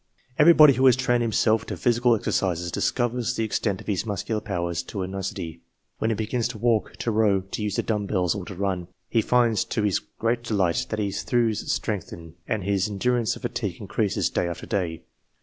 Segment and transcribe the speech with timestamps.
[0.39, 4.81] Everybody who has trained himself to physical exercises discovers the extent of his muscular powers
[4.81, 5.61] to a nicety.
[5.99, 8.61] When he begins to walk, to row, to use the dumb bells, ACCORDING TO THEIR
[8.67, 8.79] NATURAL
[9.11, 12.33] GIFTS 13 or to run, he finds to his great delight that his thews strengthen,
[12.47, 15.03] and his endurance of fatigue increases day after day.